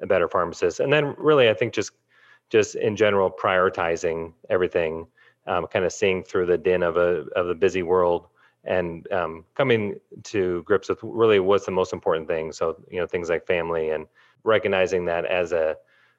a 0.00 0.06
better 0.06 0.28
pharmacist. 0.28 0.80
And 0.80 0.92
then 0.92 1.14
really, 1.18 1.48
I 1.48 1.54
think 1.54 1.72
just 1.72 1.92
just 2.48 2.76
in 2.76 2.96
general 2.96 3.30
prioritizing 3.30 4.32
everything, 4.50 5.06
um, 5.46 5.66
kind 5.66 5.84
of 5.84 5.92
seeing 5.92 6.22
through 6.22 6.46
the 6.46 6.58
din 6.58 6.82
of 6.82 6.96
a 6.96 7.24
of 7.34 7.48
the 7.48 7.54
busy 7.54 7.82
world 7.82 8.28
and 8.64 9.10
um, 9.12 9.44
coming 9.54 9.98
to 10.24 10.62
grips 10.64 10.88
with 10.88 10.98
really 11.02 11.38
what's 11.38 11.66
the 11.66 11.72
most 11.72 11.92
important 11.92 12.28
thing. 12.28 12.52
So 12.52 12.76
you 12.90 13.00
know 13.00 13.06
things 13.06 13.28
like 13.28 13.46
family 13.46 13.90
and 13.90 14.06
recognizing 14.44 15.04
that 15.06 15.24
as 15.26 15.52
a 15.52 15.76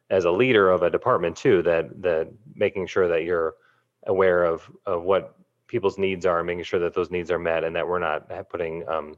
as 0.09 0.25
a 0.25 0.31
leader 0.31 0.69
of 0.69 0.83
a 0.83 0.89
department 0.89 1.35
too 1.35 1.61
that 1.63 2.01
that 2.01 2.29
making 2.55 2.87
sure 2.87 3.07
that 3.07 3.23
you're 3.23 3.55
aware 4.05 4.43
of 4.43 4.69
of 4.85 5.03
what 5.03 5.35
people's 5.67 5.97
needs 5.97 6.25
are 6.25 6.43
making 6.43 6.63
sure 6.63 6.79
that 6.79 6.93
those 6.93 7.11
needs 7.11 7.29
are 7.29 7.39
met 7.39 7.63
and 7.63 7.75
that 7.75 7.87
we're 7.87 7.99
not 7.99 8.29
putting 8.49 8.87
um, 8.87 9.15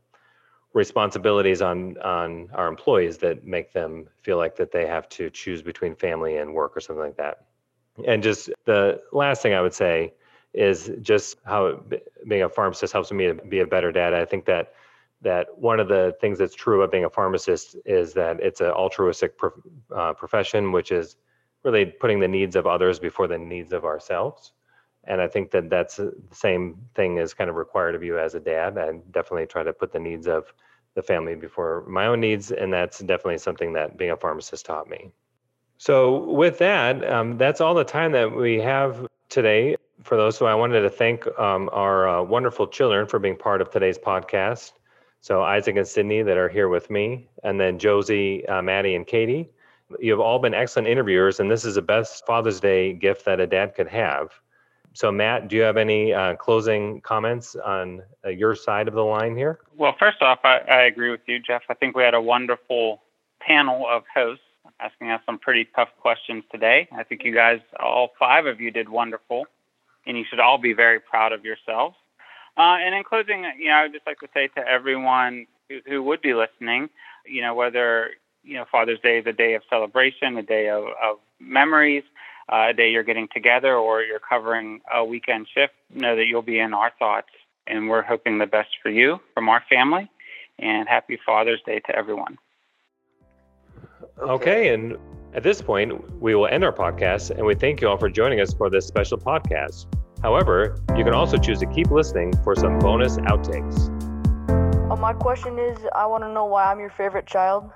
responsibilities 0.74 1.62
on 1.62 1.98
on 2.00 2.50
our 2.54 2.68
employees 2.68 3.18
that 3.18 3.46
make 3.46 3.74
them 3.74 4.08
feel 4.22 4.38
like 4.38 4.56
that 4.56 4.72
they 4.72 4.86
have 4.86 5.10
to 5.10 5.30
choose 5.30 5.62
between 5.62 5.96
family 5.96 6.38
and 6.38 6.54
work 6.54 6.76
or 6.76 6.80
something 6.80 7.04
like 7.04 7.18
that. 7.18 7.46
And 8.06 8.22
just 8.22 8.50
the 8.66 9.02
last 9.12 9.42
thing 9.42 9.54
I 9.54 9.62
would 9.62 9.74
say 9.74 10.14
is 10.54 10.92
just 11.02 11.38
how 11.46 11.84
being 12.28 12.44
a 12.44 12.50
pharmacist 12.50 12.94
helps 12.94 13.12
me 13.12 13.28
to 13.28 13.34
be 13.36 13.60
a 13.60 13.68
better 13.68 13.92
dad. 13.92 14.14
I 14.14 14.26
think 14.26 14.46
that 14.46 14.74
that 15.22 15.48
one 15.58 15.80
of 15.80 15.90
the 15.90 16.16
things 16.22 16.38
that's 16.40 16.56
true 16.56 16.82
about 16.82 16.92
being 16.92 17.04
a 17.04 17.10
pharmacist 17.10 17.76
is 17.86 18.14
that 18.14 18.40
it's 18.40 18.62
an 18.62 18.70
altruistic 18.70 19.38
uh, 19.94 20.14
profession, 20.14 20.72
which 20.72 20.92
is 20.92 21.18
really 21.64 21.86
putting 21.86 22.22
the 22.22 22.28
needs 22.28 22.56
of 22.56 22.66
others 22.66 23.00
before 23.00 23.28
the 23.28 23.38
needs 23.38 23.74
of 23.74 23.84
ourselves 23.84 24.54
and 25.06 25.22
I 25.22 25.28
think 25.28 25.52
that 25.52 25.70
that's 25.70 25.98
the 25.98 26.14
same 26.32 26.78
thing 26.96 27.18
is 27.18 27.34
kind 27.34 27.50
of 27.50 27.56
required 27.56 27.96
of 27.96 28.04
you 28.04 28.20
as 28.20 28.36
a 28.36 28.40
dad. 28.40 28.78
I 28.78 29.00
definitely 29.12 29.48
try 29.48 29.64
to 29.64 29.74
put 29.74 29.92
the 29.92 30.00
needs 30.00 30.28
of 30.28 30.54
the 30.96 31.02
family 31.04 31.36
before 31.36 31.86
my 31.88 32.08
own 32.08 32.20
needs, 32.20 32.52
and 32.52 32.74
that's 32.74 33.00
definitely 33.00 33.38
something 33.38 33.74
that 33.74 33.98
being 33.98 34.12
a 34.12 34.18
pharmacist 34.18 34.66
taught 34.66 34.90
me. 34.90 35.12
So, 35.78 36.26
with 36.26 36.58
that, 36.58 37.10
um, 37.10 37.38
that's 37.38 37.62
all 37.62 37.74
the 37.74 37.86
time 37.86 38.12
that 38.12 38.36
we 38.36 38.60
have 38.60 39.08
today. 39.30 39.78
For 40.04 40.18
those 40.18 40.38
who 40.38 40.46
I 40.46 40.56
wanted 40.56 40.82
to 40.82 40.90
thank 40.90 41.28
um, 41.40 41.70
our 41.72 42.08
uh, 42.08 42.22
wonderful 42.24 42.68
children 42.68 43.08
for 43.08 43.20
being 43.20 43.36
part 43.38 43.62
of 43.62 43.70
today's 43.70 43.98
podcast. 43.98 44.74
So, 45.22 45.42
Isaac 45.42 45.78
and 45.78 45.88
Sydney 45.88 46.22
that 46.22 46.38
are 46.38 46.50
here 46.50 46.70
with 46.70 46.90
me, 46.90 47.30
and 47.44 47.60
then 47.60 47.80
Josie, 47.80 48.46
uh, 48.48 48.62
Maddie, 48.62 48.96
and 48.96 49.08
Katie. 49.08 49.50
You 50.00 50.12
have 50.12 50.20
all 50.20 50.40
been 50.40 50.54
excellent 50.54 50.88
interviewers, 50.88 51.40
and 51.40 51.50
this 51.50 51.66
is 51.66 51.76
the 51.76 51.82
best 51.82 52.26
Father's 52.26 52.60
Day 52.60 52.94
gift 52.94 53.26
that 53.26 53.40
a 53.40 53.48
dad 53.48 53.74
could 53.76 53.88
have. 53.88 54.32
So, 54.94 55.12
Matt, 55.12 55.48
do 55.48 55.56
you 55.56 55.62
have 55.62 55.78
any 55.78 56.14
uh, 56.14 56.36
closing 56.36 57.02
comments 57.02 57.56
on 57.56 58.02
uh, 58.26 58.30
your 58.30 58.56
side 58.56 58.88
of 58.88 58.94
the 58.94 59.04
line 59.04 59.36
here? 59.36 59.60
Well, 59.78 59.96
first 60.00 60.22
off, 60.22 60.40
I, 60.44 60.60
I 60.60 60.82
agree 60.84 61.12
with 61.12 61.22
you, 61.28 61.40
Jeff. 61.40 61.62
I 61.70 61.74
think 61.74 61.96
we 61.96 62.04
had 62.04 62.14
a 62.14 62.22
wonderful 62.22 63.02
panel 63.40 63.86
of 63.90 64.04
hosts 64.14 64.44
asking 64.80 65.12
us 65.12 65.22
some 65.26 65.38
pretty 65.38 65.68
tough 65.76 65.90
questions 66.00 66.44
today. 66.52 66.88
I 66.92 67.04
think 67.04 67.24
you 67.24 67.34
guys, 67.34 67.60
all 67.80 68.10
five 68.18 68.46
of 68.46 68.60
you, 68.60 68.72
did 68.72 68.90
wonderful, 68.90 69.46
and 70.06 70.18
you 70.18 70.26
should 70.30 70.40
all 70.40 70.58
be 70.58 70.74
very 70.74 71.00
proud 71.00 71.34
of 71.34 71.46
yourselves. 71.46 71.96
Uh, 72.58 72.78
and 72.84 72.96
in 72.96 73.04
closing, 73.04 73.46
you 73.58 73.68
know, 73.68 73.74
I 73.74 73.84
would 73.84 73.94
just 73.94 74.08
like 74.08 74.20
to 74.20 74.28
say 74.34 74.48
to 74.56 74.68
everyone 74.68 75.48
who, 75.70 75.80
who 75.88 76.04
would 76.04 76.22
be 76.22 76.34
listening, 76.34 76.90
you 77.26 77.42
know, 77.42 77.54
whether 77.54 78.12
you 78.44 78.56
know 78.56 78.66
Father's 78.72 79.00
Day 79.00 79.20
is 79.20 79.26
a 79.28 79.34
day 79.34 79.54
of 79.54 79.62
celebration, 79.70 80.38
a 80.38 80.44
day 80.44 80.70
of, 80.70 80.86
of 81.02 81.18
memories, 81.40 82.04
uh, 82.52 82.68
a 82.70 82.74
day 82.74 82.90
you're 82.90 83.04
getting 83.04 83.28
together 83.34 83.76
or 83.76 84.02
you're 84.02 84.20
covering 84.20 84.82
a 84.94 85.04
weekend 85.04 85.48
shift, 85.54 85.74
know 85.94 86.16
that 86.16 86.26
you'll 86.26 86.42
be 86.42 86.60
in 86.60 86.74
our 86.74 86.92
thoughts. 86.98 87.28
And 87.68 87.88
we're 87.88 88.02
hoping 88.02 88.40
the 88.40 88.48
best 88.48 88.70
for 88.82 88.90
you 88.90 89.20
from 89.34 89.48
our 89.50 89.64
family. 89.70 90.10
And 90.58 90.90
happy 90.90 91.20
Father's 91.26 91.62
Day 91.66 91.80
to 91.80 91.96
everyone. 91.96 92.38
Okay. 94.20 94.74
And 94.74 94.98
at 95.34 95.44
this 95.44 95.62
point, 95.62 96.20
we 96.20 96.34
will 96.34 96.48
end 96.48 96.64
our 96.64 96.74
podcast. 96.74 97.30
And 97.30 97.46
we 97.46 97.54
thank 97.54 97.82
you 97.82 97.88
all 97.88 97.98
for 97.98 98.10
joining 98.10 98.42
us 98.42 98.54
for 98.54 98.70
this 98.70 98.88
special 98.88 99.18
podcast. 99.18 99.86
However, 100.22 100.76
you 100.98 101.04
can 101.04 101.14
also 101.14 101.38
choose 101.38 101.60
to 101.60 101.68
keep 101.68 101.92
listening 101.92 102.34
for 102.44 102.56
some 102.56 102.80
bonus 102.80 103.18
outtakes. 103.18 103.90
Uh, 104.92 104.96
my 104.96 105.14
question 105.14 105.60
is 105.60 105.78
I 105.94 106.08
want 106.08 106.24
to 106.24 106.34
know 106.34 106.46
why 106.46 106.72
I'm 106.72 106.80
your 106.80 106.90
favorite 106.90 107.28
child. 107.28 107.70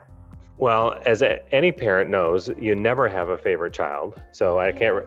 Well, 0.58 1.00
as 1.06 1.22
a, 1.22 1.40
any 1.54 1.72
parent 1.72 2.10
knows, 2.10 2.50
you 2.60 2.76
never 2.76 3.10
have 3.10 3.30
a 3.30 3.38
favorite 3.38 3.74
child. 3.74 4.22
So 4.32 4.60
I 4.60 4.72
can't 4.72 5.04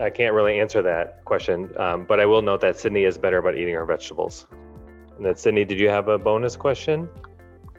I 0.00 0.10
can't 0.10 0.34
really 0.34 0.60
answer 0.60 0.80
that 0.82 1.24
question. 1.24 1.70
Um, 1.76 2.04
but 2.04 2.20
I 2.20 2.26
will 2.26 2.42
note 2.42 2.60
that 2.60 2.78
Sydney 2.78 3.04
is 3.04 3.18
better 3.18 3.38
about 3.38 3.56
eating 3.56 3.74
her 3.74 3.84
vegetables. 3.84 4.46
And 5.16 5.26
then 5.26 5.36
Sydney, 5.36 5.64
did 5.64 5.78
you 5.80 5.88
have 5.88 6.08
a 6.08 6.18
bonus 6.18 6.56
question? 6.56 7.08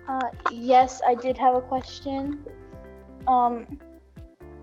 Uh, 0.07 0.19
yes, 0.51 1.01
I 1.07 1.15
did 1.15 1.37
have 1.37 1.55
a 1.55 1.61
question. 1.61 2.45
Um, 3.27 3.79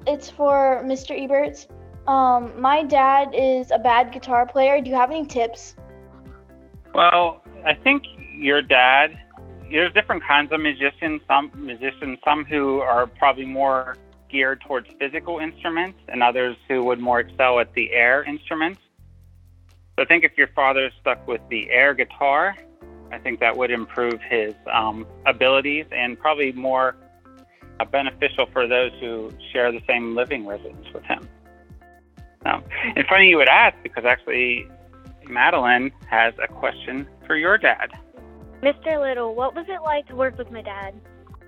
it's 0.07 0.29
for 0.29 0.83
Mr. 0.85 1.19
Eberts. 1.19 1.67
Um, 2.07 2.61
my 2.61 2.85
dad 2.85 3.31
is 3.35 3.71
a 3.71 3.79
bad 3.79 4.13
guitar 4.13 4.47
player. 4.47 4.81
Do 4.81 4.91
you 4.91 4.97
have 4.97 5.11
any 5.11 5.27
tips? 5.27 5.75
Well, 6.95 7.43
I 7.65 7.75
think 7.75 8.05
your 8.37 8.63
dad 8.63 9.19
there's 9.71 9.93
different 9.93 10.23
kinds 10.23 10.53
of 10.53 10.61
musicians. 10.61 11.21
Some 11.27 11.51
musicians, 11.55 12.19
some 12.25 12.45
who 12.45 12.81
are 12.81 13.07
probably 13.07 13.47
more 13.47 13.97
geared 14.29 14.61
towards 14.61 14.89
physical 14.99 15.39
instruments, 15.39 15.99
and 16.09 16.23
others 16.23 16.57
who 16.69 16.85
would 16.85 16.99
more 16.99 17.21
excel 17.21 17.61
at 17.61 17.73
the 17.75 17.93
air 17.93 18.25
instruments. 18.25 18.81
So 19.97 20.03
I 20.03 20.05
think 20.05 20.25
if 20.25 20.37
your 20.37 20.49
father 20.49 20.91
stuck 21.01 21.27
with 21.27 21.41
the 21.49 21.71
air 21.71 21.95
guitar, 21.95 22.55
I 23.13 23.19
think 23.19 23.41
that 23.41 23.57
would 23.57 23.71
improve 23.71 24.21
his 24.29 24.55
um, 24.73 25.07
abilities 25.27 25.87
and 25.93 26.19
probably 26.19 26.53
more 26.53 26.97
uh, 27.81 27.85
beneficial 27.85 28.47
for 28.53 28.67
those 28.67 28.93
who 29.01 29.33
share 29.53 29.71
the 29.73 29.81
same 29.87 30.15
living 30.15 30.47
residence 30.47 30.87
with 30.93 31.05
him. 31.05 31.29
Um, 32.45 32.63
and 32.95 33.07
funny 33.07 33.29
you 33.29 33.37
would 33.37 33.49
ask 33.49 33.77
because 33.83 34.05
actually 34.05 34.69
Madeline 35.29 35.93
has 36.09 36.35
a 36.43 36.49
question 36.49 37.07
for 37.27 37.37
your 37.37 37.59
dad. 37.59 37.91
Mr. 38.63 39.01
Little, 39.01 39.35
what 39.35 39.55
was 39.55 39.67
it 39.69 39.83
like 39.83 40.07
to 40.09 40.17
work 40.17 40.39
with 40.39 40.51
my 40.51 40.63
dad? 40.63 40.95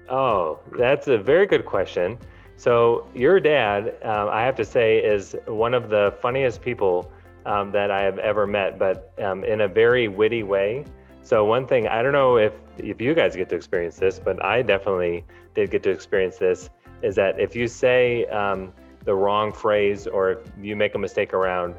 Oh, 0.08 0.60
that's 0.78 1.08
a 1.08 1.18
very 1.18 1.46
good 1.46 1.64
question. 1.66 2.18
So, 2.56 3.06
your 3.14 3.38
dad, 3.38 3.94
um, 4.02 4.28
I 4.28 4.42
have 4.42 4.56
to 4.56 4.64
say, 4.64 4.98
is 4.98 5.36
one 5.46 5.74
of 5.74 5.90
the 5.90 6.14
funniest 6.20 6.60
people 6.60 7.10
um, 7.46 7.70
that 7.72 7.90
I 7.90 8.02
have 8.02 8.18
ever 8.18 8.46
met, 8.46 8.78
but 8.78 9.12
um, 9.22 9.44
in 9.44 9.60
a 9.60 9.68
very 9.68 10.08
witty 10.08 10.42
way. 10.42 10.84
So, 11.22 11.44
one 11.44 11.66
thing, 11.66 11.86
I 11.86 12.02
don't 12.02 12.12
know 12.12 12.36
if, 12.36 12.52
if 12.78 13.00
you 13.00 13.14
guys 13.14 13.36
get 13.36 13.48
to 13.50 13.54
experience 13.54 13.96
this, 13.96 14.18
but 14.18 14.44
I 14.44 14.62
definitely 14.62 15.24
did 15.54 15.70
get 15.70 15.82
to 15.84 15.90
experience 15.90 16.38
this, 16.38 16.70
is 17.02 17.14
that 17.14 17.38
if 17.38 17.54
you 17.54 17.68
say 17.68 18.26
um, 18.26 18.72
the 19.04 19.14
wrong 19.14 19.52
phrase 19.52 20.06
or 20.06 20.32
if 20.32 20.38
you 20.60 20.74
make 20.74 20.94
a 20.94 20.98
mistake 20.98 21.32
around 21.32 21.74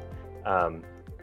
um, 0.46 0.82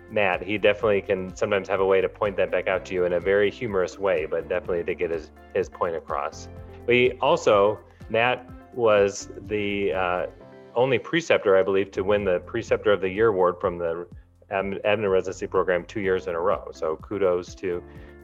Matt, 0.09 0.41
he 0.41 0.57
definitely 0.57 1.01
can 1.01 1.35
sometimes 1.35 1.67
have 1.67 1.79
a 1.79 1.85
way 1.85 2.01
to 2.01 2.09
point 2.09 2.37
that 2.37 2.51
back 2.51 2.67
out 2.67 2.85
to 2.85 2.93
you 2.93 3.05
in 3.05 3.13
a 3.13 3.19
very 3.19 3.51
humorous 3.51 3.99
way, 3.99 4.25
but 4.25 4.47
definitely 4.47 4.83
to 4.83 4.95
get 4.95 5.11
his, 5.11 5.31
his 5.53 5.69
point 5.69 5.95
across. 5.95 6.47
We 6.85 7.13
also, 7.21 7.79
Matt 8.09 8.47
was 8.73 9.29
the 9.47 9.93
uh, 9.93 10.27
only 10.75 10.99
preceptor, 10.99 11.57
I 11.57 11.63
believe, 11.63 11.91
to 11.91 12.03
win 12.03 12.23
the 12.23 12.39
Preceptor 12.41 12.91
of 12.93 13.01
the 13.01 13.09
Year 13.09 13.27
award 13.27 13.55
from 13.59 13.77
the 13.77 14.07
Abner 14.51 15.09
Residency 15.09 15.47
Program 15.47 15.83
two 15.85 15.99
years 15.99 16.27
in 16.27 16.35
a 16.35 16.39
row. 16.39 16.69
So 16.71 16.95
kudos 16.97 17.53
to 17.55 17.83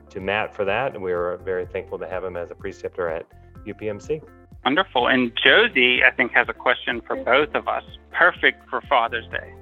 to 0.10 0.20
Matt 0.20 0.56
for 0.56 0.64
that, 0.64 0.94
and 0.94 1.04
we 1.04 1.12
are 1.12 1.38
very 1.38 1.66
thankful 1.66 1.98
to 1.98 2.08
have 2.08 2.24
him 2.24 2.38
as 2.38 2.52
a 2.52 2.56
preceptor 2.56 3.10
at 3.10 3.26
UPMC. 3.66 4.22
Wonderful. 4.64 5.08
And 5.08 5.32
Josie, 5.44 6.04
I 6.04 6.12
think, 6.12 6.32
has 6.34 6.48
a 6.50 6.54
question 6.54 7.02
for 7.02 7.16
both 7.16 7.56
of 7.56 7.68
us. 7.68 7.84
Perfect 8.12 8.70
for 8.70 8.82
Father's 8.82 9.26
Day. 9.28 9.54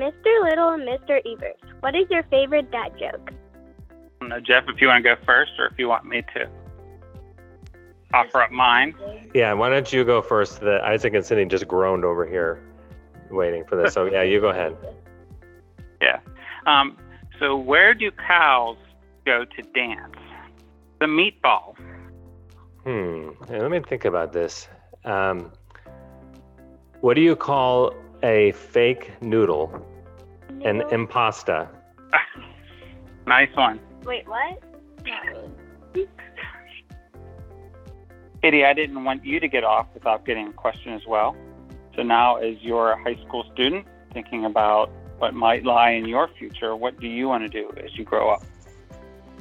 Mr. 0.00 0.48
Little 0.48 0.70
and 0.70 0.82
Mr. 0.82 1.20
Eberts, 1.26 1.80
what 1.80 1.94
is 1.94 2.06
your 2.08 2.22
favorite 2.24 2.70
dad 2.70 2.92
joke? 2.98 3.32
Know, 4.22 4.40
Jeff, 4.40 4.64
if 4.68 4.80
you 4.80 4.88
want 4.88 5.04
to 5.04 5.14
go 5.14 5.22
first, 5.26 5.52
or 5.58 5.66
if 5.66 5.78
you 5.78 5.88
want 5.88 6.06
me 6.06 6.22
to 6.34 6.48
offer 8.14 8.42
up 8.42 8.50
mine. 8.50 8.94
Yeah, 9.34 9.52
why 9.52 9.68
don't 9.68 9.92
you 9.92 10.04
go 10.04 10.22
first? 10.22 10.60
The 10.60 10.80
Isaac 10.82 11.14
and 11.14 11.24
Sydney 11.24 11.44
just 11.46 11.68
groaned 11.68 12.04
over 12.04 12.26
here, 12.26 12.62
waiting 13.30 13.64
for 13.64 13.76
this. 13.76 13.92
So 13.92 14.06
yeah, 14.06 14.22
you 14.22 14.40
go 14.40 14.48
ahead. 14.48 14.76
Yeah. 16.00 16.20
Um, 16.66 16.96
so 17.38 17.56
where 17.56 17.94
do 17.94 18.10
cows 18.10 18.76
go 19.26 19.44
to 19.44 19.62
dance? 19.74 20.16
The 21.00 21.06
meatball. 21.06 21.76
Hmm. 22.84 23.30
let 23.48 23.70
me 23.70 23.80
think 23.80 24.06
about 24.06 24.32
this. 24.32 24.66
Um, 25.04 25.52
what 27.00 27.14
do 27.14 27.20
you 27.20 27.36
call 27.36 27.94
a 28.22 28.52
fake 28.52 29.10
noodle? 29.22 29.84
An 30.64 30.80
impasta. 30.90 31.68
nice 33.26 33.54
one. 33.56 33.80
Wait, 34.04 34.28
what? 34.28 34.62
Katie, 38.42 38.64
I 38.64 38.72
didn't 38.72 39.04
want 39.04 39.24
you 39.24 39.38
to 39.38 39.48
get 39.48 39.64
off 39.64 39.86
without 39.92 40.24
getting 40.24 40.48
a 40.48 40.52
question 40.52 40.94
as 40.94 41.02
well. 41.06 41.36
So 41.94 42.02
now, 42.02 42.36
as 42.36 42.56
you're 42.60 42.92
a 42.92 43.02
high 43.02 43.22
school 43.26 43.44
student 43.52 43.86
thinking 44.12 44.44
about 44.44 44.90
what 45.18 45.34
might 45.34 45.64
lie 45.64 45.90
in 45.90 46.06
your 46.06 46.28
future, 46.38 46.74
what 46.74 46.98
do 46.98 47.06
you 47.06 47.28
want 47.28 47.42
to 47.44 47.48
do 47.48 47.70
as 47.84 47.96
you 47.96 48.04
grow 48.04 48.30
up? 48.30 48.42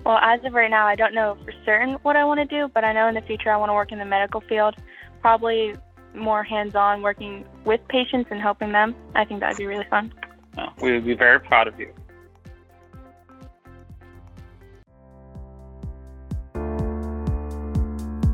Well, 0.06 0.18
as 0.18 0.44
of 0.44 0.54
right 0.54 0.70
now, 0.70 0.86
I 0.86 0.96
don't 0.96 1.14
know 1.14 1.38
for 1.46 1.54
certain 1.66 1.94
what 2.02 2.16
I 2.16 2.26
want 2.26 2.40
to 2.40 2.46
do, 2.46 2.70
but 2.74 2.84
I 2.84 2.94
know 2.94 3.08
in 3.08 3.16
the 3.16 3.22
future 3.22 3.52
I 3.52 3.58
want 3.58 3.70
to 3.70 3.74
work 3.74 3.92
in 3.92 4.00
the 4.00 4.06
medical 4.06 4.42
field, 4.42 4.76
probably 5.22 5.76
more 6.14 6.44
hands 6.44 6.76
on 6.76 7.02
working 7.02 7.46
with 7.66 7.82
patients 7.88 8.30
and 8.32 8.40
helping 8.40 8.72
them. 8.72 8.96
I 9.16 9.26
think 9.26 9.40
that'd 9.40 9.58
be 9.58 9.66
really 9.66 9.86
fun. 9.90 10.14
Well, 10.58 10.74
we 10.82 10.92
would 10.92 11.06
be 11.06 11.14
very 11.14 11.40
proud 11.40 11.68
of 11.68 11.80
you. 11.80 11.94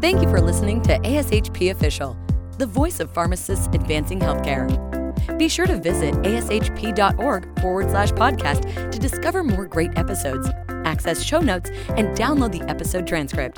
Thank 0.02 0.22
you 0.22 0.30
for 0.30 0.40
listening 0.40 0.82
to 0.84 1.00
ASHP 1.00 1.72
Official, 1.72 2.16
the 2.60 2.66
voice 2.68 3.00
of 3.00 3.12
pharmacists 3.12 3.68
advancing 3.74 4.20
healthcare. 4.20 4.70
Be 5.40 5.50
sure 5.50 5.66
to 5.66 5.78
visit 5.78 6.14
ashp.org 6.16 7.60
forward 7.60 7.90
slash 7.90 8.12
podcast 8.12 8.92
to 8.92 9.00
discover 9.00 9.44
more 9.44 9.66
great 9.66 9.98
episodes, 9.98 10.48
access 10.86 11.24
show 11.24 11.40
notes, 11.40 11.72
and 11.98 12.16
download 12.16 12.52
the 12.52 12.62
episode 12.70 13.08
transcript. 13.08 13.58